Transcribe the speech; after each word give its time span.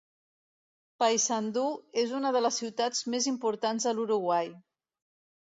Paysandú 1.03 1.65
és 2.05 2.15
una 2.21 2.31
de 2.37 2.41
les 2.47 2.57
ciutats 2.63 3.05
més 3.17 3.29
importants 3.35 3.87
de 3.91 3.95
l'Uruguai. 4.01 4.53